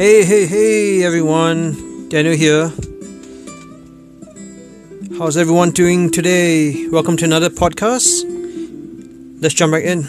[0.00, 2.08] Hey, hey, hey, everyone.
[2.08, 2.72] Daniel here.
[5.18, 6.88] How's everyone doing today?
[6.88, 8.24] Welcome to another podcast.
[9.42, 10.04] Let's jump right in.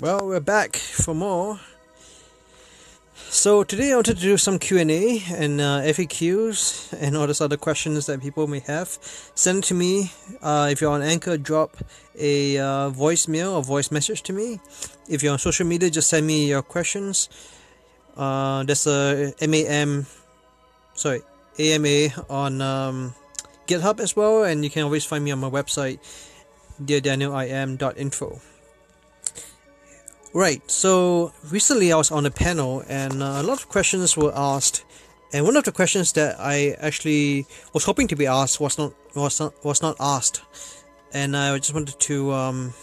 [0.00, 1.58] Well, we're back for more.
[3.46, 7.28] So today I wanted to do some Q and A and uh, FAQs and all
[7.28, 8.98] those other questions that people may have.
[9.36, 10.10] Send it to me.
[10.42, 11.76] Uh, if you're on Anchor, drop
[12.18, 14.58] a uh, voicemail or voice message to me.
[15.08, 17.28] If you're on social media, just send me your questions.
[18.16, 20.06] Uh, there's a MAM,
[20.94, 21.22] sorry,
[21.56, 23.14] AMA on um,
[23.68, 26.00] GitHub as well, and you can always find me on my website,
[26.82, 28.55] deardaniel.im.info.
[30.32, 30.60] Right.
[30.70, 34.84] So recently I was on a panel and uh, a lot of questions were asked,
[35.32, 38.92] and one of the questions that I actually was hoping to be asked was not
[39.14, 40.42] was not was not asked,
[41.12, 42.74] and I just wanted to um,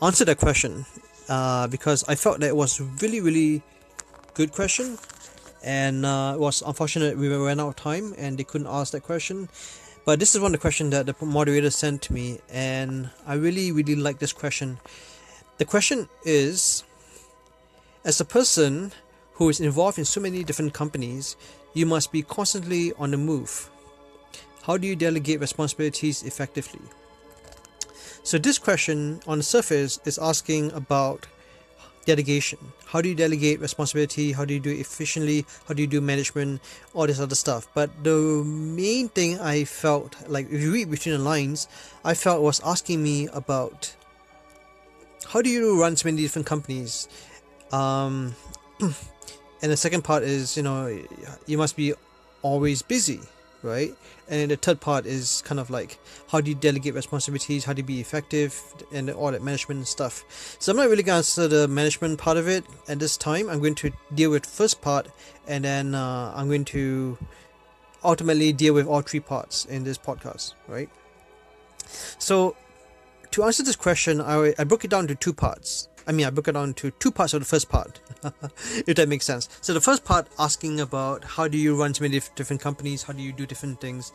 [0.00, 0.84] answer that question
[1.28, 3.62] uh, because I felt that it was really really
[4.34, 4.98] good question,
[5.62, 9.02] and uh, it was unfortunate we ran out of time and they couldn't ask that
[9.04, 9.48] question.
[10.04, 13.34] But this is one of the questions that the moderator sent to me, and I
[13.34, 14.78] really really like this question
[15.62, 16.82] the question is
[18.04, 18.90] as a person
[19.34, 21.36] who is involved in so many different companies,
[21.72, 23.70] you must be constantly on the move.
[24.64, 26.82] How do you delegate responsibilities effectively?
[28.24, 31.28] So, this question on the surface is asking about
[32.06, 32.58] delegation.
[32.86, 34.32] How do you delegate responsibility?
[34.32, 35.46] How do you do it efficiently?
[35.68, 36.60] How do you do management?
[36.92, 37.68] All this other stuff.
[37.72, 41.68] But the main thing I felt like, if you read between the lines,
[42.04, 43.94] I felt was asking me about
[45.24, 47.08] how do you run so many different companies?
[47.72, 48.34] Um,
[48.80, 50.98] and the second part is, you know,
[51.46, 51.94] you must be
[52.42, 53.20] always busy,
[53.62, 53.94] right?
[54.28, 57.80] And the third part is kind of like how do you delegate responsibilities, how do
[57.80, 58.60] you be effective,
[58.92, 60.24] and all that management and stuff.
[60.58, 63.48] So I'm not really going to answer the management part of it at this time.
[63.48, 65.08] I'm going to deal with first part,
[65.46, 67.18] and then uh, I'm going to
[68.04, 70.90] ultimately deal with all three parts in this podcast, right?
[72.18, 72.56] So
[73.32, 75.88] to answer this question, I, I broke it down to two parts.
[76.06, 78.00] I mean, I broke it down to two parts of the first part,
[78.86, 79.48] if that makes sense.
[79.60, 83.12] So the first part asking about how do you run so many different companies, how
[83.12, 84.12] do you do different things.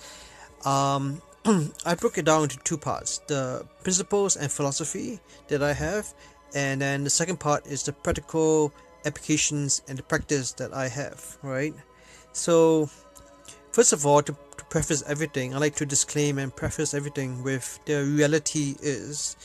[0.66, 1.22] Um,
[1.85, 6.13] I broke it down into two parts: the principles and philosophy that I have,
[6.53, 8.73] and then the second part is the practical
[9.05, 11.38] applications and the practice that I have.
[11.41, 11.73] Right.
[12.34, 12.89] So,
[13.77, 17.79] first of all, to to preface everything, I like to disclaim and preface everything with
[17.85, 19.38] the reality is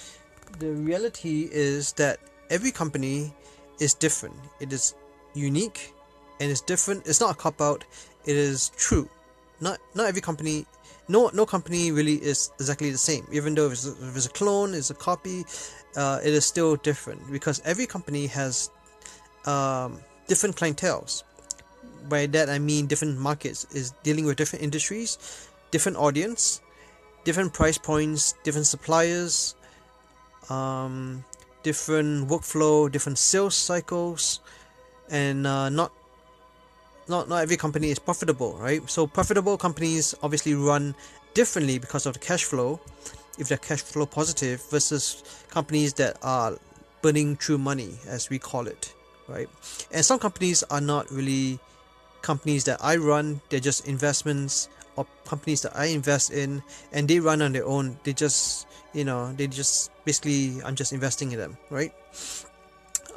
[0.59, 2.16] the reality is that
[2.48, 3.34] every company
[3.78, 4.37] is different.
[4.59, 4.94] It is
[5.34, 5.92] unique
[6.41, 7.06] and it's different.
[7.06, 7.84] It's not a cop out.
[8.25, 9.06] It is true.
[9.60, 10.65] Not not every company
[11.09, 13.25] no no company really is exactly the same.
[13.38, 15.44] Even though if it's if it's a clone, it's a copy,
[15.97, 18.71] uh, it is still different because every company has
[19.44, 21.22] um, different clientels
[22.09, 25.19] by that I mean different markets is dealing with different industries,
[25.71, 26.61] different audience,
[27.25, 29.55] different price points, different suppliers,
[30.51, 31.25] um,
[31.63, 34.41] different workflow, different sales cycles,
[35.11, 35.93] and uh, not
[37.09, 38.89] not not every company is profitable, right?
[38.89, 40.95] So profitable companies obviously run
[41.34, 42.81] differently because of the cash flow,
[43.39, 46.59] if they're cash flow positive, versus companies that are
[47.01, 48.95] burning through money, as we call it,
[49.29, 49.49] right?
[49.91, 51.59] And some companies are not really
[52.22, 56.62] companies that I run, they're just investments or companies that I invest in
[56.93, 57.99] and they run on their own.
[58.05, 61.93] They just, you know, they just basically, I'm just investing in them, right?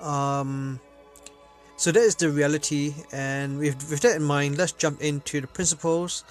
[0.02, 0.80] Um,
[1.78, 2.94] so that is the reality.
[3.12, 6.24] And with, with that in mind, let's jump into the principles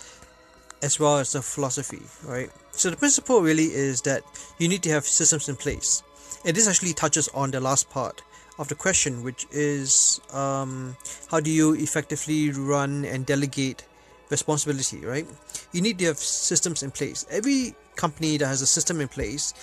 [0.83, 2.51] as well as the philosophy, right?
[2.73, 4.23] So the principle really is that
[4.59, 6.03] you need to have systems in place.
[6.45, 8.23] And this actually touches on the last part
[8.59, 10.97] of the question, which is um,
[11.31, 13.85] how do you effectively run and delegate
[14.31, 15.27] responsibility, right?
[15.73, 17.27] You need to have systems in place.
[17.31, 19.55] Every company that has a system in place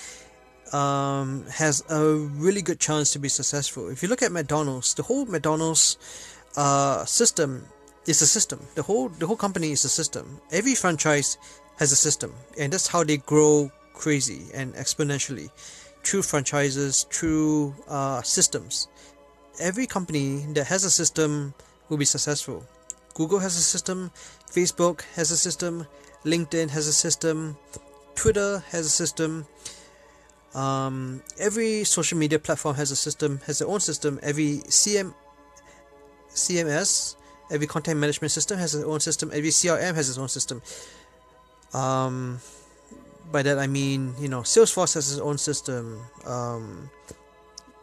[0.72, 3.88] um, has a really good chance to be successful.
[3.88, 5.98] If you look at McDonald's, the whole McDonald's
[6.56, 7.66] uh, system
[8.06, 8.60] is a system.
[8.74, 10.40] The whole the whole company is a system.
[10.50, 11.38] Every franchise
[11.78, 15.50] has a system, and that's how they grow crazy and exponentially
[16.04, 18.88] through franchises, true uh, systems.
[19.60, 21.54] Every company that has a system
[21.88, 22.64] will be successful.
[23.14, 24.10] Google has a system,
[24.50, 25.86] Facebook has a system,
[26.24, 27.56] LinkedIn has a system,
[28.14, 29.46] Twitter has a system.
[30.54, 34.18] Um, every social media platform has a system, has their own system.
[34.22, 35.14] Every CM,
[36.30, 37.16] CMS,
[37.50, 39.30] every content management system has its own system.
[39.32, 40.62] Every CRM has its own system.
[41.74, 42.40] Um,
[43.32, 46.00] by that I mean, you know, Salesforce has its own system.
[46.26, 46.90] Um,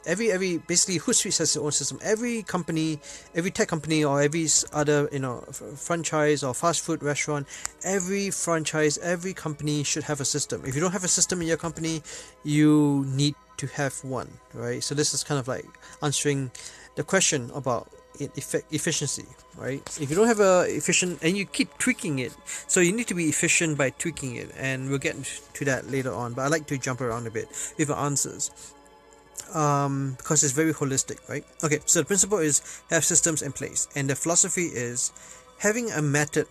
[0.06, 2.00] every every basically Hootsuite has its own system.
[2.02, 3.00] Every company,
[3.36, 5.42] every tech company, or every other you know
[5.76, 7.48] franchise or fast food restaurant,
[7.84, 10.64] every franchise, every company should have a system.
[10.66, 12.02] If you don't have a system in your company,
[12.44, 14.84] you need to have one, right?
[14.84, 15.66] So this is kind of like
[16.02, 16.52] answering
[16.96, 19.26] the question about efficiency,
[19.58, 19.82] right?
[20.00, 22.36] If you don't have a efficient and you keep tweaking it,
[22.68, 25.16] so you need to be efficient by tweaking it, and we'll get
[25.54, 26.34] to that later on.
[26.34, 28.52] But I like to jump around a bit with answers
[29.54, 31.46] um, because it's very holistic, right?
[31.64, 35.12] Okay, so the principle is have systems in place, and the philosophy is
[35.60, 36.48] having a method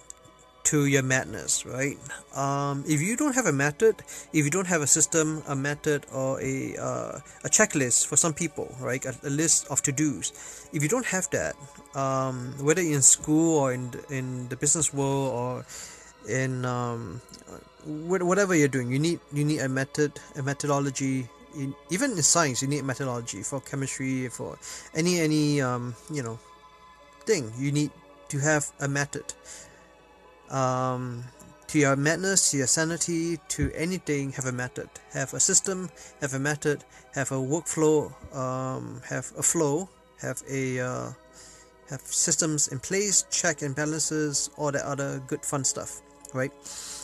[0.69, 1.97] to your madness, right?
[2.37, 3.97] Um, if you don't have a method,
[4.37, 8.35] if you don't have a system, a method, or a uh, a checklist for some
[8.35, 9.01] people, right?
[9.09, 10.69] A, a list of to dos.
[10.73, 11.57] If you don't have that,
[11.97, 15.65] um, whether in school or in the, in the business world or
[16.29, 17.23] in um,
[17.87, 21.29] whatever you're doing, you need you need a method, a methodology.
[21.57, 24.61] In, even in science, you need methodology for chemistry, for
[24.93, 26.39] any any um, you know
[27.25, 27.49] thing.
[27.57, 27.91] You need
[28.29, 29.33] to have a method
[30.51, 31.25] um,
[31.69, 34.89] to your madness, to your sanity, to anything, have a method.
[35.13, 35.91] Have a system,
[36.21, 36.85] have a method,
[37.15, 39.89] have a workflow, um, have a flow,
[40.21, 41.11] have a uh,
[41.91, 46.01] have systems in place, check and balances, all that other good fun stuff,
[46.35, 46.53] right?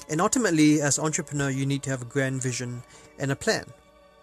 [0.09, 2.83] And ultimately, as entrepreneur, you need to have a grand vision
[3.19, 3.65] and a plan,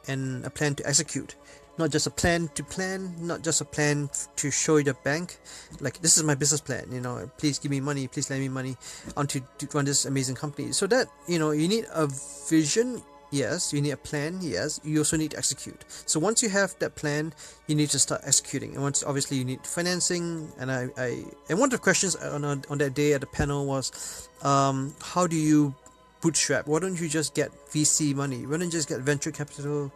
[0.07, 1.35] and a plan to execute
[1.81, 5.38] not just a plan to plan, not just a plan to show the bank,
[5.80, 6.86] like this is my business plan.
[6.92, 8.78] You know, please give me money, please lend me money,
[9.18, 10.72] on to, to run this amazing company.
[10.72, 12.07] So that you know, you need a
[12.50, 13.01] vision.
[13.33, 14.39] Yes, you need a plan.
[14.42, 15.86] Yes, you also need to execute.
[16.06, 17.33] So once you have that plan,
[17.68, 18.74] you need to start executing.
[18.74, 20.51] And once, obviously, you need financing.
[20.60, 23.66] And I, I and one of the questions on on that day at the panel
[23.66, 25.74] was, um, how do you
[26.22, 26.68] bootstrap?
[26.68, 28.45] Why don't you just get VC money?
[28.45, 29.92] Why don't you just get venture capital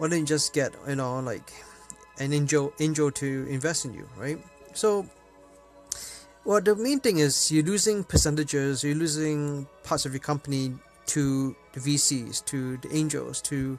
[0.00, 1.52] why don't you just get you know like
[2.18, 4.38] an angel angel to invest in you right?
[4.72, 5.04] So
[6.46, 10.72] well the main thing is you're losing percentages you're losing parts of your company
[11.04, 13.78] to the vcs to the angels to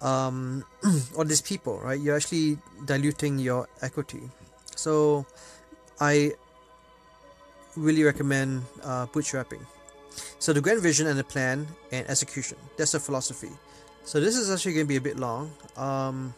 [0.00, 0.64] um,
[1.18, 2.00] all these people right?
[2.00, 2.56] You're actually
[2.86, 4.22] diluting your equity.
[4.74, 5.26] So
[6.00, 6.32] i
[7.76, 9.60] really recommend uh, bootstrapping.
[10.38, 13.52] So the grand vision and the plan and execution that's the philosophy
[14.04, 15.52] so this is actually going to be a bit long.
[15.76, 16.34] Um,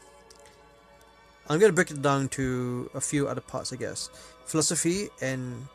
[1.48, 4.08] I'm going to break it down to a few other parts, I guess.
[4.46, 5.66] Philosophy and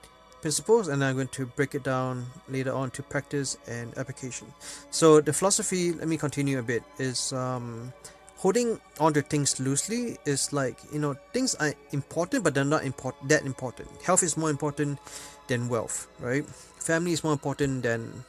[0.41, 4.47] principles, and I'm going to break it down later on to practice and application.
[4.89, 7.93] So the philosophy, let me continue a bit, is um,
[8.37, 12.83] holding on to things loosely is like you know things are important, but they're not
[12.83, 13.89] important that important.
[14.01, 14.97] Health is more important
[15.47, 16.45] than wealth, right?
[16.79, 18.23] Family is more important than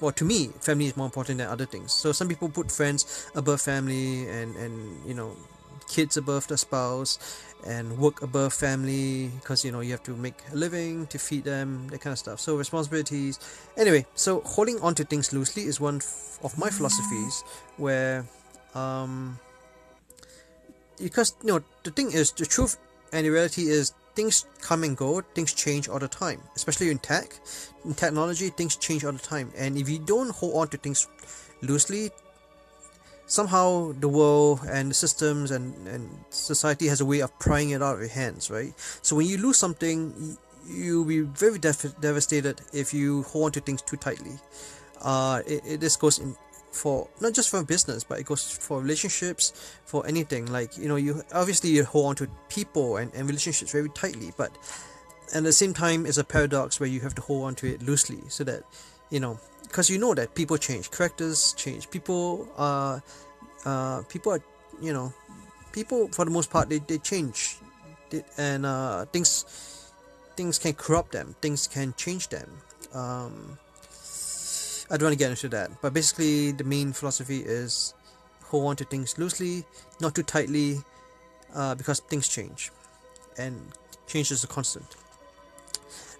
[0.00, 1.92] well to me family is more important than other things.
[1.92, 4.74] So some people put friends above family and and
[5.06, 5.36] you know
[5.88, 7.18] kids above the spouse
[7.66, 11.44] and work above family because you know you have to make a living to feed
[11.44, 12.40] them that kind of stuff.
[12.40, 13.38] So responsibilities.
[13.76, 16.00] Anyway so holding on to things loosely is one
[16.42, 17.44] of my philosophies
[17.76, 18.24] where
[18.74, 19.38] um
[20.98, 22.76] because you know the thing is the truth
[23.12, 26.98] and the reality is things come and go, things change all the time, especially in
[26.98, 27.32] tech.
[27.86, 29.50] In technology, things change all the time.
[29.56, 31.08] And if you don't hold on to things
[31.62, 32.10] loosely,
[33.24, 37.80] somehow the world and the systems and, and society has a way of prying it
[37.82, 38.74] out of your hands, right?
[39.00, 40.36] So when you lose something,
[40.66, 44.38] you'll be very devastated if you hold on to things too tightly.
[45.00, 46.36] Uh, it, it, this goes in
[46.72, 49.52] for not just for business but it goes for relationships
[49.84, 50.46] for anything.
[50.46, 54.32] Like you know you obviously you hold on to people and, and relationships very tightly
[54.36, 54.50] but
[55.34, 57.82] at the same time it's a paradox where you have to hold on to it
[57.82, 58.62] loosely so that
[59.10, 63.02] you know because you know that people change characters change people are
[63.64, 64.42] uh, people are
[64.80, 65.12] you know
[65.72, 67.56] people for the most part they, they change.
[68.36, 69.44] And uh, things
[70.36, 72.50] things can corrupt them things can change them.
[72.92, 73.58] Um,
[74.90, 77.94] I don't want to get into that, but basically the main philosophy is
[78.42, 79.64] hold on to things loosely,
[80.00, 80.80] not too tightly,
[81.54, 82.72] uh, because things change,
[83.38, 83.56] and
[84.08, 84.96] change is a constant.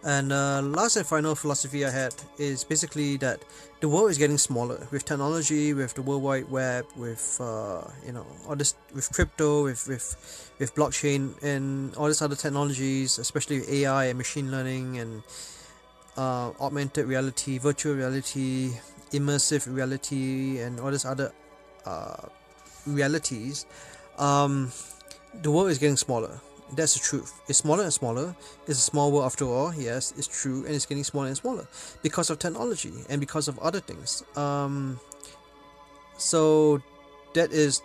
[0.02, 3.42] And uh, last and final philosophy I had is basically that
[3.80, 8.12] the world is getting smaller with technology, with the World Wide Web, with uh, you
[8.12, 13.84] know all this, with crypto, with with with blockchain, and all these other technologies, especially
[13.84, 15.22] AI and machine learning and
[16.20, 18.70] uh, augmented reality, virtual reality,
[19.12, 21.32] immersive reality, and all these other
[21.86, 22.28] uh,
[22.86, 23.64] realities,
[24.18, 24.70] um,
[25.42, 26.38] the world is getting smaller.
[26.76, 27.32] That's the truth.
[27.48, 28.36] It's smaller and smaller.
[28.68, 29.74] It's a small world after all.
[29.74, 31.66] Yes, it's true, and it's getting smaller and smaller
[32.02, 34.22] because of technology and because of other things.
[34.36, 35.00] Um,
[36.18, 36.82] so
[37.34, 37.82] that is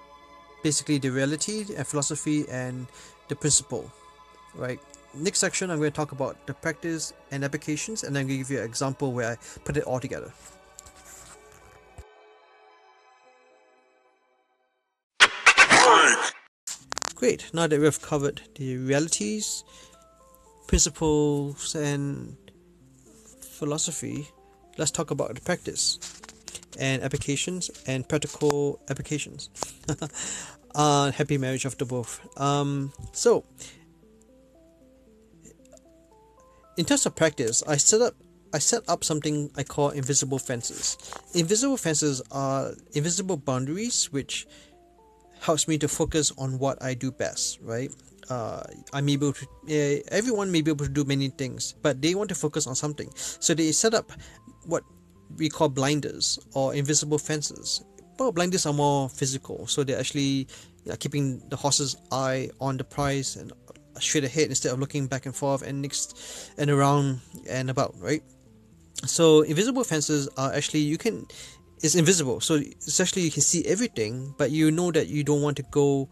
[0.62, 2.88] basically the reality and philosophy and
[3.30, 3.89] the principle,
[4.56, 4.80] right?
[5.17, 8.39] Next section, I'm going to talk about the practice and applications, and then I'm going
[8.39, 10.34] to give you an example where I put it all together.
[17.15, 19.63] Great, now that we've covered the realities,
[20.67, 22.36] principles, and
[23.39, 24.27] philosophy,
[24.77, 25.98] let's talk about the practice
[26.77, 29.50] and applications and practical applications.
[30.75, 32.19] uh, happy marriage of the both.
[32.38, 33.45] Um, so,
[36.77, 38.15] in terms of practice, I set up
[38.53, 40.98] I set up something I call invisible fences.
[41.34, 44.48] Invisible fences are invisible boundaries which
[45.41, 47.91] helps me to focus on what I do best, right?
[48.29, 48.63] Uh,
[48.94, 52.29] I'm able to, uh, everyone may be able to do many things, but they want
[52.29, 53.12] to focus on something.
[53.15, 54.12] So they set up
[54.65, 54.84] what
[55.38, 57.84] we call blinders or invisible fences.
[58.17, 60.48] Well, blinders are more physical, so they're actually
[60.89, 63.51] uh, keeping the horse's eye on the prize and
[63.99, 68.23] straight ahead instead of looking back and forth and next and around and about, right?
[69.05, 71.27] So invisible fences are actually you can
[71.81, 72.39] it's invisible.
[72.39, 76.09] So essentially, you can see everything, but you know that you don't want to go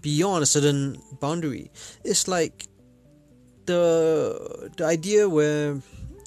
[0.00, 1.70] beyond a certain boundary.
[2.04, 2.66] It's like
[3.66, 5.80] the the idea where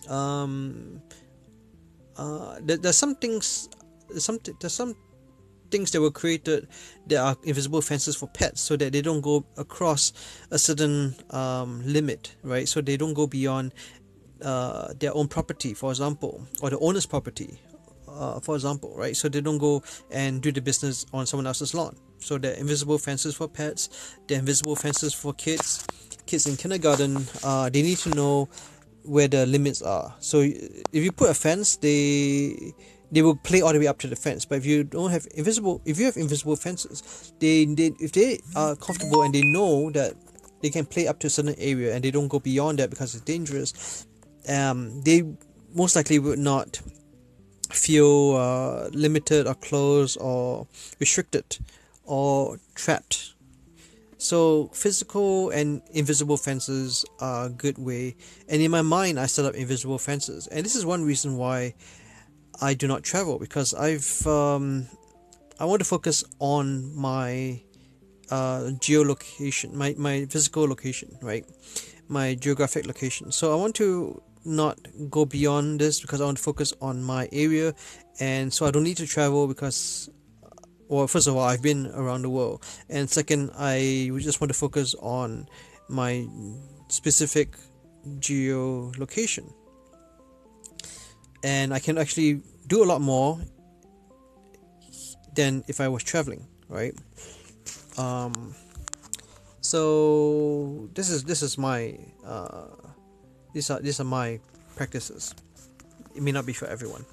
[0.10, 1.02] um,
[2.16, 3.70] uh, there, there's some things,
[4.18, 4.96] some there's some
[5.72, 6.68] things that were created
[7.08, 10.14] that are invisible fences for pets so that they don't go across
[10.52, 13.74] a certain um, limit right so they don't go beyond
[14.42, 17.60] uh, their own property for example or the owner's property
[18.18, 19.16] uh, for example, right?
[19.16, 21.96] So they don't go and do the business on someone else's lawn.
[22.20, 25.86] So the invisible fences for pets, the invisible fences for kids.
[26.26, 28.50] Kids in kindergarten, uh, they need to know
[29.04, 30.14] where the limits are.
[30.20, 32.74] So if you put a fence, they
[33.12, 34.46] they will play all the way up to the fence.
[34.46, 38.40] But if you don't have invisible, if you have invisible fences, they, they if they
[38.56, 40.14] are comfortable and they know that
[40.62, 43.16] they can play up to a certain area and they don't go beyond that because
[43.16, 44.08] it's dangerous,
[44.50, 45.24] um, they
[45.74, 46.82] most likely would not
[47.72, 50.68] feel uh, limited or closed or
[51.00, 51.58] restricted
[52.06, 53.34] or trapped.
[54.18, 58.16] So physical and invisible fences are a good way.
[58.50, 61.76] And in my mind, I set up invisible fences, and this is one reason why
[62.62, 64.88] I do not travel because I've um,
[65.60, 67.62] I want to focus on my
[68.30, 71.46] uh, geolocation, my my physical location, right,
[72.08, 73.32] my geographic location.
[73.32, 77.28] So I want to not go beyond this because I want to focus on my
[77.32, 77.74] area,
[78.20, 80.10] and so I don't need to travel because,
[80.88, 84.58] well, first of all, I've been around the world, and second, I just want to
[84.58, 85.48] focus on
[85.90, 86.26] my
[86.88, 87.56] specific
[88.20, 89.54] geolocation,
[91.44, 93.40] and I can actually do a lot more
[95.34, 96.94] than if I was traveling, right?
[97.98, 98.56] Um,
[99.62, 102.68] so this is this is my uh,
[103.54, 104.40] these are these are my
[104.76, 105.34] practices.
[106.16, 107.06] It may not be for everyone.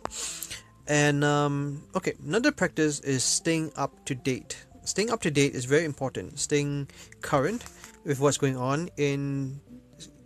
[0.87, 4.65] And um, okay another practice is staying up to date.
[4.85, 6.39] Staying up to date is very important.
[6.39, 6.89] Staying
[7.23, 7.65] current
[8.05, 9.61] with what's going on in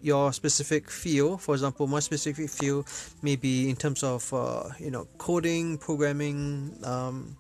[0.02, 2.86] your specific field for example my specific field
[3.22, 7.36] may be in terms of uh, you know coding programming um,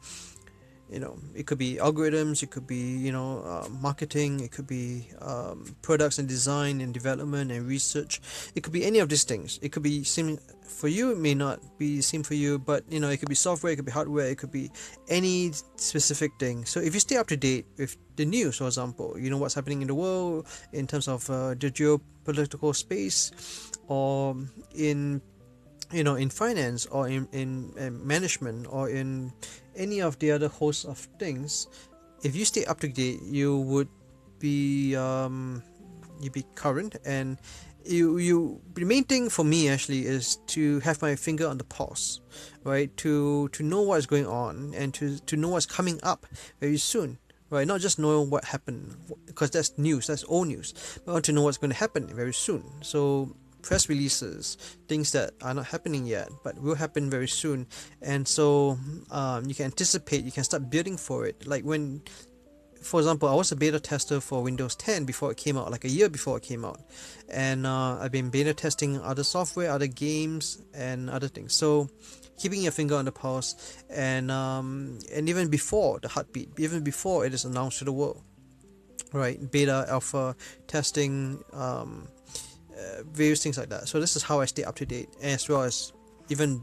[0.90, 4.66] you know it could be algorithms it could be you know uh, marketing it could
[4.66, 8.20] be um, products and design and development and research.
[8.54, 9.58] It could be any of these things.
[9.62, 13.00] It could be same for you it may not be same for you but you
[13.00, 14.70] know it could be software it could be hardware it could be
[15.08, 16.64] any specific thing.
[16.64, 19.54] So if you stay up to date with the news for example you know what's
[19.54, 23.32] happening in the world in terms of uh, the geopolitical space
[23.88, 24.36] or
[24.74, 25.20] in
[25.92, 29.32] you know in finance or in, in, in management or in
[29.76, 31.68] any of the other host of things
[32.22, 33.88] if you stay up to date you would
[34.38, 35.62] be um,
[36.20, 37.38] you be current and
[37.84, 41.64] you you the main thing for me actually is to have my finger on the
[41.64, 42.20] pulse
[42.64, 42.94] right?
[42.98, 46.26] To to know what is going on and to to know what's coming up
[46.60, 47.18] very soon
[47.50, 47.66] right?
[47.66, 48.94] Not just knowing what happened
[49.26, 50.74] because that's news that's old news.
[51.04, 52.64] But I want to know what's going to happen very soon.
[52.82, 54.56] So press releases,
[54.88, 57.66] things that are not happening yet but will happen very soon.
[58.02, 58.78] And so
[59.10, 61.46] um, you can anticipate, you can start building for it.
[61.46, 62.02] Like when,
[62.82, 65.84] for example, I was a beta tester for Windows 10 before it came out, like
[65.84, 66.80] a year before it came out.
[67.28, 71.54] And uh, I've been beta testing other software, other games, and other things.
[71.54, 71.88] So
[72.38, 77.26] keeping your finger on the pulse and um, and even before the heartbeat even before
[77.26, 78.22] it is announced to the world
[79.12, 79.50] right?
[79.50, 80.36] Beta, alpha,
[80.66, 82.08] testing, um,
[82.78, 83.88] uh, various things like that.
[83.88, 85.92] So this is how I stay up to date, as well as
[86.28, 86.62] even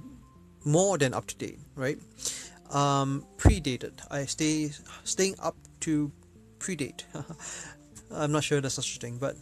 [0.63, 1.97] more than up to date, right?
[2.71, 3.99] Um, predated.
[4.09, 4.71] I stay
[5.03, 6.11] staying up to
[6.59, 7.03] predate.
[8.11, 9.35] I'm not sure that's such a thing, but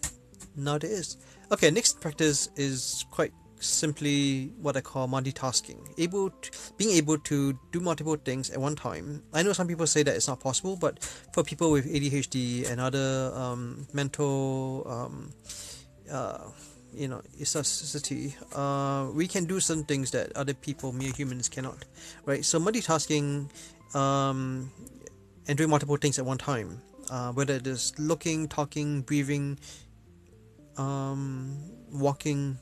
[0.55, 1.17] now there is.
[1.51, 5.93] Okay, next practice is quite simply what I call multitasking.
[5.97, 9.23] Able to, being able to do multiple things at one time.
[9.33, 11.03] I know some people say that it's not possible, but
[11.33, 15.31] for people with ADHD and other um, mental, um,
[16.13, 16.37] uh,
[16.93, 21.83] you know, elasticity, uh, we can do some things that other people, mere humans, cannot.
[22.25, 22.45] Right.
[22.45, 23.49] So multitasking
[23.95, 24.71] um,
[25.47, 29.59] and doing multiple things at one time, uh, whether it is looking, talking, breathing,
[30.77, 31.57] um,
[31.91, 32.57] walking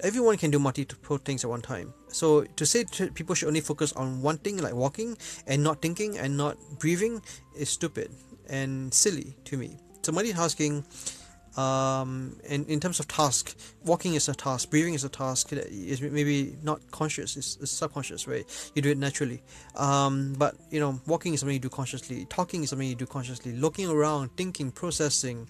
[0.00, 1.92] everyone can do multiple things at one time.
[2.08, 6.18] So to say people should only focus on one thing like walking and not thinking
[6.18, 7.22] and not breathing
[7.56, 8.10] is stupid
[8.48, 9.76] and silly to me.
[10.02, 10.84] So multitasking
[11.56, 16.02] um, and in terms of task, walking is a task, breathing is a task is
[16.02, 18.44] maybe not conscious, it's, it's subconscious, right?
[18.74, 19.42] You do it naturally.
[19.74, 23.06] Um, but you know, walking is something you do consciously, talking is something you do
[23.06, 25.48] consciously, looking around, thinking, processing,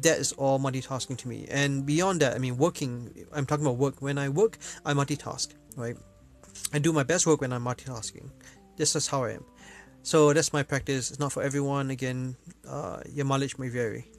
[0.00, 1.46] that is all multitasking to me.
[1.50, 4.00] And beyond that, I mean, working, I'm talking about work.
[4.00, 5.96] When I work, I multitask, right?
[6.72, 8.30] I do my best work when I'm multitasking.
[8.76, 9.44] This is how I am.
[10.02, 11.10] So that's my practice.
[11.10, 11.90] It's not for everyone.
[11.90, 12.36] Again,
[12.68, 14.10] uh, your mileage may vary.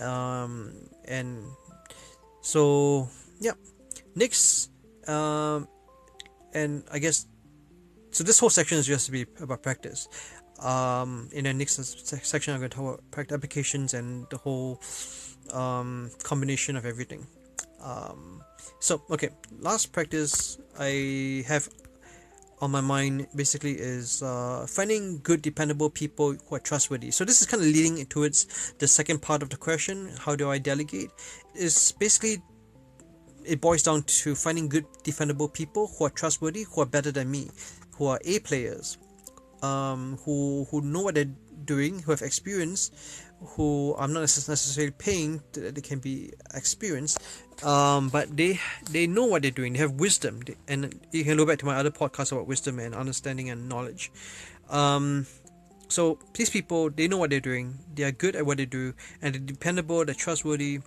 [0.00, 0.72] Um,
[1.04, 1.44] and
[2.40, 3.08] so,
[3.40, 3.52] yeah.
[4.14, 4.70] Next,
[5.06, 5.68] um,
[6.54, 7.26] and I guess,
[8.10, 10.08] so this whole section is just to be about practice.
[10.60, 11.78] Um, in the next
[12.26, 14.80] section i'm going to talk about practice applications and the whole
[15.52, 17.26] um, combination of everything.
[17.80, 18.42] Um,
[18.80, 19.30] so okay.
[19.60, 21.68] Last practice i have
[22.60, 27.10] on my mind basically is uh, finding good dependable people who are trustworthy.
[27.10, 30.50] So this is kind of leading towards the second part of the question how do
[30.50, 31.10] i delegate?
[31.54, 32.42] Is basically
[33.44, 37.30] it boils down to finding good dependable people who are trustworthy who are better than
[37.30, 37.48] me
[37.96, 38.98] who are a players
[39.62, 42.90] um, who who know what they're doing, who have experience,
[43.40, 47.18] who I'm not necessarily paying that they can be experienced,
[47.64, 49.74] um, but they they know what they're doing.
[49.74, 52.94] They have wisdom, and you can look back to my other podcast about wisdom and
[52.94, 54.10] understanding and knowledge.
[54.68, 55.26] Um,
[55.88, 57.78] so these people they know what they're doing.
[57.94, 60.04] They are good at what they do, and they're dependable.
[60.04, 60.80] They're trustworthy,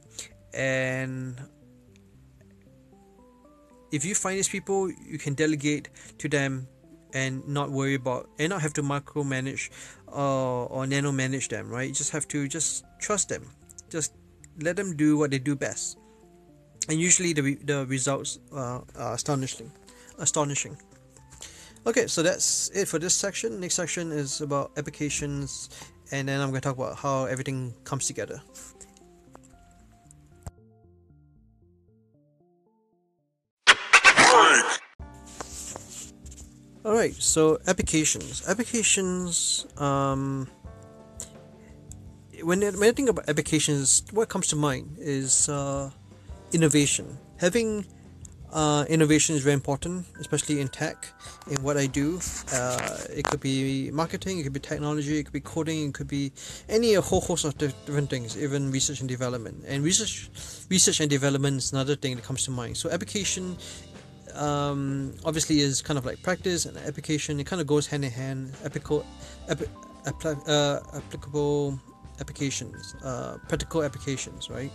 [0.53, 1.39] and
[3.91, 6.67] if you find these people, you can delegate to them
[7.13, 9.69] and not worry about and not have to micromanage
[10.11, 11.89] uh, or nano manage them right?
[11.89, 13.47] You just have to just trust them.
[13.89, 14.13] Just
[14.59, 15.97] let them do what they do best.
[16.89, 19.71] And usually the, the results uh, are astonishing
[20.19, 20.77] astonishing.
[21.85, 23.59] Okay so that's it for this section.
[23.59, 25.69] Next section is about applications
[26.11, 28.41] and then i'm going to talk about how everything comes together
[37.01, 38.47] right so applications.
[38.47, 40.47] Applications um
[42.49, 45.89] when, when i think about applications what comes to mind is uh,
[46.57, 47.05] innovation.
[47.37, 47.85] Having
[48.53, 50.97] uh, innovation is very important especially in tech
[51.51, 52.07] in what i do.
[52.53, 56.11] Uh, it could be marketing it could be technology it could be coding it could
[56.19, 56.23] be
[56.77, 59.57] any a whole host of different things even research and development.
[59.71, 60.13] And research
[60.75, 62.73] research and development is another thing that comes to mind.
[62.81, 63.45] So application
[64.35, 67.39] um, obviously is kind of like practice and application.
[67.39, 68.53] It kind of goes hand in hand.
[68.65, 69.05] Applicable,
[69.47, 69.65] epi,
[70.05, 71.79] uh, applicable
[72.19, 74.71] applications, uh, practical applications, right?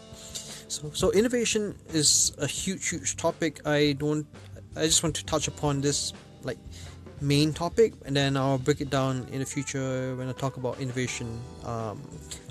[0.69, 3.61] So, so innovation is a huge, huge topic.
[3.65, 4.27] I don't.
[4.77, 6.59] I just want to touch upon this like
[7.21, 10.81] main topic, and then I'll break it down in the future when I talk about
[10.81, 11.41] innovation.
[11.65, 12.03] Um,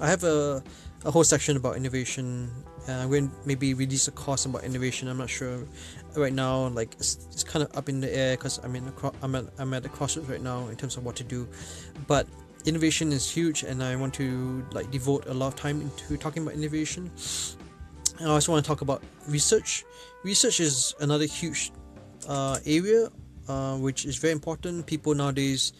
[0.02, 0.64] I have a
[1.06, 2.52] a whole section about innovation.
[2.88, 5.08] Uh, I'm going to maybe release a course about innovation.
[5.08, 5.60] I'm not sure
[6.16, 6.68] right now.
[6.68, 9.46] Like it's, it's kind of up in the air because I'm in the I'm at
[9.58, 11.48] I'm at the crossroads right now in terms of what to do.
[12.08, 12.28] But
[12.66, 16.44] innovation is huge, and I want to like devote a lot of time into talking
[16.44, 17.12] about innovation.
[18.20, 19.84] And I also want to talk about research.
[20.24, 21.72] Research is another huge
[22.28, 23.10] uh, area
[23.48, 24.86] uh, which is very important.
[24.86, 25.74] People nowadays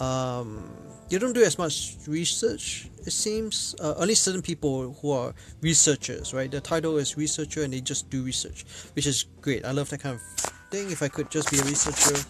[0.00, 0.70] um,
[1.08, 3.74] you don't do as much research it seems.
[3.80, 6.50] Uh, only certain people who are researchers right?
[6.50, 9.64] The title is researcher and they just do research which is great.
[9.64, 10.22] I love that kind of
[10.70, 10.90] thing.
[10.90, 12.24] If i could just be a researcher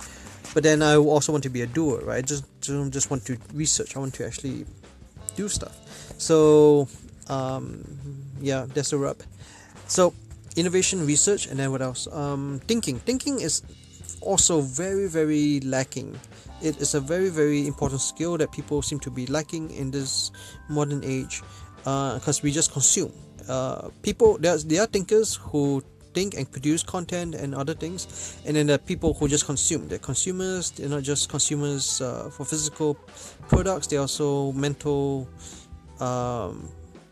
[0.55, 2.19] but then i also want to be a doer right?
[2.19, 4.67] I just don't just want to research i want to actually
[5.37, 5.77] do stuff.
[6.19, 6.89] So
[7.29, 7.85] um,
[8.41, 9.23] yeah that's a wrap.
[9.87, 10.15] So
[10.57, 12.07] innovation research and then what else?
[12.11, 12.99] Um, thinking.
[12.99, 13.63] Thinking is
[14.21, 16.19] also very very lacking.
[16.63, 20.31] It is a very very important skill that people seem to be lacking in this
[20.69, 21.43] modern age
[21.79, 23.13] because uh, we just consume.
[23.49, 28.57] Uh, people there, there are thinkers who think and produce content and other things and
[28.57, 29.89] then there are people who just consume.
[29.89, 32.95] They're consumers they're not just consumers uh, for physical
[33.49, 35.29] products they're also mental
[36.01, 36.69] um,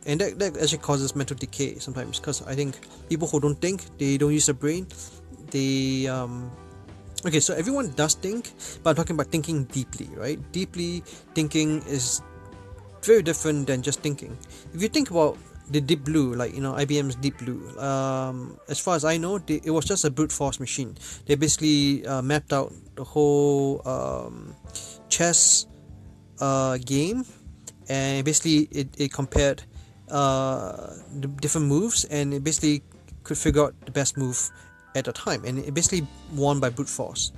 [0.06, 3.84] and that, that actually causes mental decay sometimes because i think people who don't think
[3.98, 4.86] they don't use their brain
[5.50, 6.50] they um,
[7.26, 8.52] okay so everyone does think
[8.82, 10.38] but i'm talking about thinking deeply right?
[10.52, 11.02] Deeply
[11.34, 12.22] thinking is
[13.02, 14.36] very different than just thinking.
[14.74, 15.38] If you think about
[15.70, 19.36] the deep blue like you know ibm's deep blue um, as far as i know
[19.36, 20.96] they, it was just a brute force machine.
[21.26, 24.54] They basically uh, mapped out the whole um,
[25.08, 25.66] chess
[26.40, 27.24] uh, game
[27.88, 29.62] and basically it, it compared
[30.10, 32.82] uh, the different moves and it basically
[33.24, 34.50] could figure out the best move
[34.94, 37.32] at the time, and it basically won by brute force,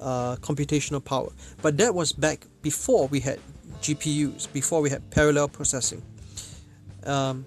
[0.00, 1.30] uh, computational power.
[1.60, 3.40] But that was back before we had
[3.80, 6.02] GPUs, before we had parallel processing.
[7.04, 7.46] Um,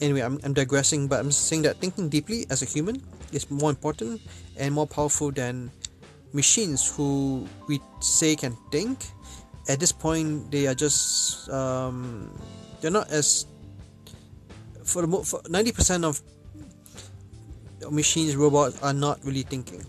[0.00, 3.70] anyway, I'm, I'm digressing, but I'm saying that thinking deeply as a human is more
[3.70, 4.20] important
[4.56, 5.70] and more powerful than
[6.32, 9.06] machines who we say can think.
[9.68, 12.30] At this point, they are just um,
[12.80, 13.46] they're not as
[14.84, 16.20] for the for 90% of
[17.90, 19.84] machines, robots are not really thinking.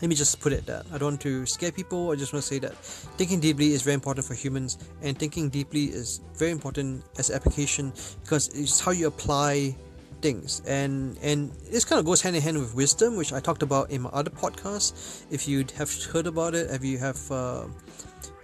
[0.00, 0.84] Let me just put it that.
[0.92, 2.10] I don't want to scare people.
[2.10, 2.74] I just want to say that
[3.18, 7.92] thinking deeply is very important for humans, and thinking deeply is very important as application
[8.24, 9.76] because it's how you apply
[10.22, 13.62] things and and this kind of goes hand in hand with wisdom which i talked
[13.62, 17.66] about in my other podcast if you have heard about it if you have uh,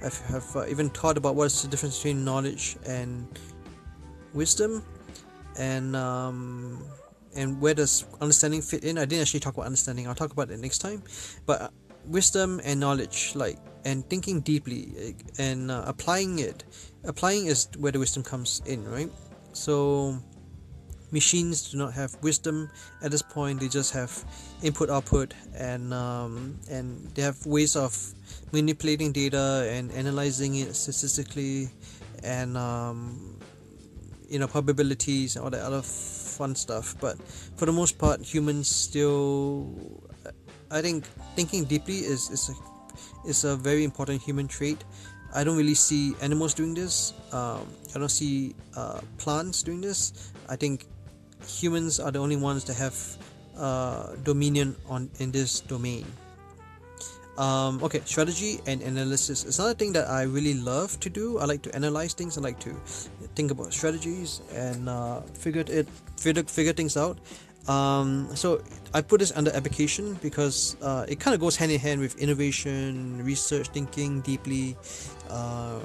[0.02, 3.26] have, have uh, even thought about what's the difference between knowledge and
[4.34, 4.84] wisdom
[5.56, 6.84] and um,
[7.34, 8.98] and where does understanding fit in?
[8.98, 10.08] I didn't actually talk about understanding.
[10.08, 11.02] I'll talk about it next time.
[11.46, 11.68] But uh,
[12.06, 16.64] wisdom and knowledge like and thinking deeply eh, and uh, applying it.
[17.04, 19.10] Applying is where the wisdom comes in right?
[19.52, 20.18] So
[21.10, 22.70] machines do not have wisdom
[23.02, 23.60] at this point.
[23.60, 24.12] They just have
[24.62, 27.96] input output and um, and they have ways of
[28.52, 31.70] manipulating data and analyzing it statistically
[32.22, 33.38] and um,
[34.28, 35.82] you know probabilities and all that other
[36.38, 37.18] fun stuff but
[37.58, 39.66] for the most part humans still
[40.70, 42.54] i think thinking deeply is is a,
[43.28, 44.84] is a very important human trait
[45.34, 50.30] i don't really see animals doing this um, i don't see uh, plants doing this
[50.48, 50.86] i think
[51.46, 52.96] humans are the only ones that have
[53.58, 56.06] uh, dominion on in this domain
[57.38, 61.38] um, okay, strategy and analysis is another thing that I really love to do.
[61.38, 62.36] I like to analyze things.
[62.36, 62.74] I like to
[63.38, 65.86] think about strategies and uh, figure it
[66.18, 67.18] figure figure things out.
[67.68, 68.62] Um, so
[68.94, 72.16] I put this under application because uh, it kind of goes hand in hand with
[72.16, 74.74] innovation, research, thinking deeply,
[75.28, 75.84] um,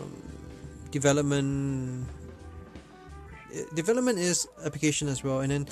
[0.92, 2.08] development,
[3.76, 5.42] development is application as well.
[5.42, 5.68] And then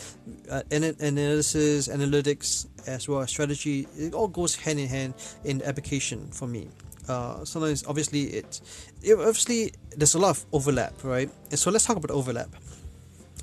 [0.52, 0.64] uh,
[1.00, 5.14] analysis analytics as well as strategy it all goes hand in hand
[5.46, 6.68] in application for me.
[7.08, 8.62] Uh, sometimes obviously it,
[9.02, 11.30] it obviously there's a lot of overlap right?
[11.50, 12.50] And so let's talk about overlap.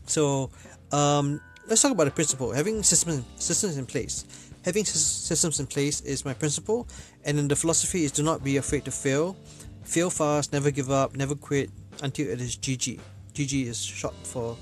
[0.07, 0.51] So
[0.93, 2.53] um, let's talk about the principle.
[2.53, 4.25] Having systems systems in place.
[4.65, 6.89] Having systems in place is my principle.
[7.25, 9.37] And then the philosophy is do not be afraid to fail.
[9.85, 11.71] Fail fast never give up never quit
[12.03, 13.01] until it is gg
[13.39, 14.57] GG is short for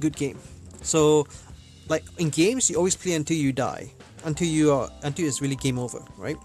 [0.00, 0.38] good game.
[0.82, 1.26] So,
[1.88, 3.92] like in games, you always play until you die,
[4.24, 6.36] until you are until it's really game over, right?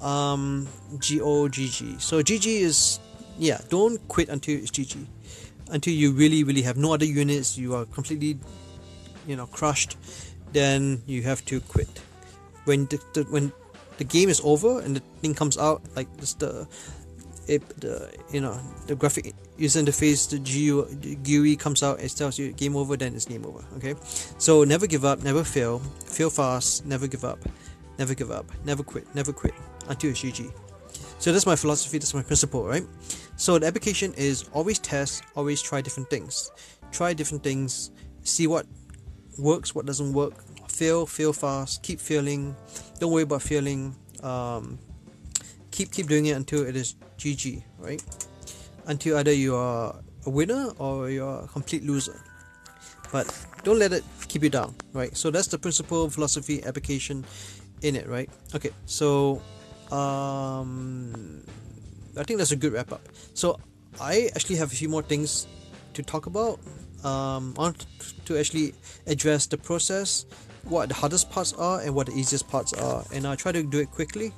[0.00, 0.66] Um,
[0.98, 1.96] G O G G.
[1.98, 2.98] So GG is
[3.38, 5.06] yeah, don't quit until it's GG,
[5.70, 8.38] until you really really have no other units, you are completely,
[9.26, 9.96] you know, crushed.
[10.52, 11.88] Then you have to quit.
[12.64, 13.52] When the, the when
[13.98, 16.66] the game is over and the thing comes out like this the
[17.48, 22.38] it, the you know the graphic user interface the GUI, GUI comes out it tells
[22.38, 23.94] you game over then it's game over okay?
[24.38, 25.80] So never give up never fail.
[26.06, 27.38] Fail fast never give up.
[27.98, 28.46] Never give up.
[28.64, 29.54] Never quit never quit.
[29.88, 30.52] Until it's GG
[31.22, 32.86] so that's my philosophy that's my principle right
[33.36, 36.50] so the application is always test always try different things
[36.90, 38.66] try different things see what
[39.38, 40.34] works what doesn't work
[40.68, 42.54] fail fail fast keep failing
[42.98, 44.78] don't worry about failing um,
[45.70, 48.02] keep keep doing it until it is GG, right?
[48.86, 49.94] Until either you are
[50.26, 52.20] a winner or you're a complete loser.
[53.12, 53.26] But
[53.62, 55.16] don't let it keep you down, right?
[55.16, 57.24] So that's the principle, philosophy, application
[57.82, 58.28] in it, right?
[58.54, 59.42] Okay, so
[59.92, 61.42] um,
[62.16, 63.02] I think that's a good wrap up.
[63.34, 63.58] So
[64.00, 65.46] I actually have a few more things
[65.94, 66.58] to talk about.
[67.04, 67.86] Um, I want
[68.24, 68.74] to actually
[69.06, 70.26] address the process
[70.64, 73.62] what the hardest parts are and what the easiest parts are, and I'll try to
[73.62, 74.32] do it quickly.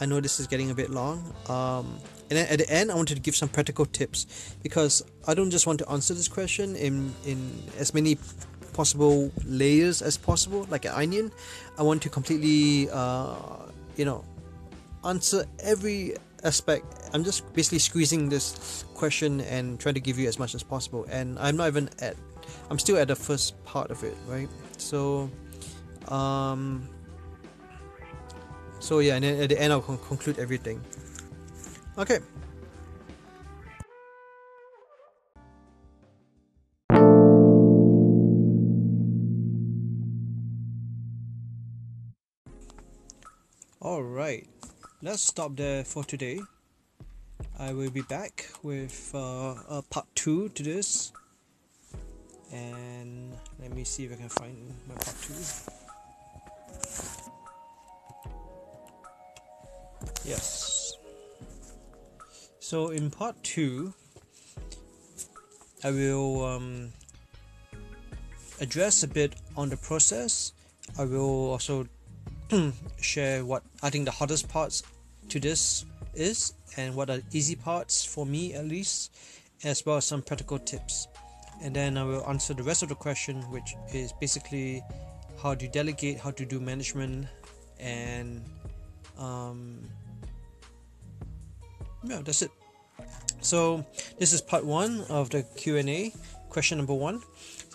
[0.00, 1.32] I know this is getting a bit long.
[1.48, 1.98] Um,
[2.30, 5.50] and then at the end, I wanted to give some practical tips because I don't
[5.50, 8.18] just want to answer this question in in as many
[8.72, 11.30] possible layers as possible, like an onion.
[11.78, 13.36] I want to completely, uh,
[13.96, 14.24] you know,
[15.04, 16.84] answer every aspect.
[17.12, 21.06] I'm just basically squeezing this question and trying to give you as much as possible.
[21.10, 22.16] And I'm not even at,
[22.70, 24.48] I'm still at the first part of it, right?
[24.78, 25.30] So,
[26.08, 26.88] um,
[28.80, 30.82] so yeah, and then at the end I'll con- conclude everything.
[31.96, 32.18] Okay.
[43.80, 44.48] All right,
[45.04, 46.40] let's stop there for today.
[47.58, 51.12] I will be back with uh, a part two to this,
[52.50, 54.56] and let me see if I can find
[54.88, 55.34] my part two.
[60.24, 60.96] Yes.
[62.60, 63.92] So in part two,
[65.84, 66.92] I will um,
[68.58, 70.54] address a bit on the process.
[70.98, 71.86] I will also
[73.02, 74.82] share what I think the hardest parts
[75.28, 75.84] to this
[76.14, 79.14] is and what are easy parts for me at least,
[79.64, 81.08] as well as some practical tips.
[81.62, 84.82] And then I will answer the rest of the question, which is basically
[85.40, 87.26] how to delegate, how to do management,
[87.78, 88.42] and
[89.18, 89.80] um,
[92.04, 92.50] yeah, that's it.
[93.40, 93.84] So
[94.18, 96.12] this is part one of the Q and A,
[96.48, 97.22] question number one,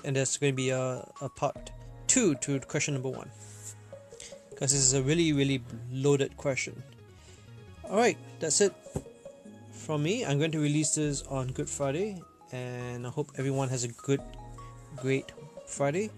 [0.03, 1.71] and there's going to be a, a part
[2.07, 3.29] two to question number one
[4.49, 6.83] because this is a really really loaded question.
[7.89, 8.71] All right, that's it
[9.71, 10.23] from me.
[10.23, 12.21] I'm going to release this on Good Friday,
[12.51, 14.21] and I hope everyone has a good,
[14.95, 15.31] great
[15.65, 16.11] Friday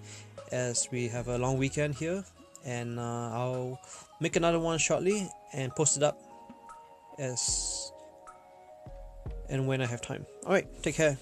[0.51, 2.25] as we have a long weekend here.
[2.65, 3.79] And uh, I'll
[4.19, 6.19] make another one shortly and post it up
[7.17, 7.93] as
[9.49, 10.25] and when I have time.
[10.45, 11.17] All right, take care.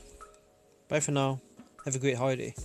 [0.88, 1.40] Bye for now.
[1.86, 2.56] Have a great holiday.